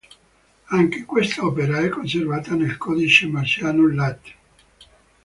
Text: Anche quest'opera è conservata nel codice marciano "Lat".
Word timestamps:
Anche 0.69 1.05
quest'opera 1.05 1.77
è 1.81 1.89
conservata 1.89 2.55
nel 2.55 2.75
codice 2.77 3.27
marciano 3.27 3.87
"Lat". 3.93 4.31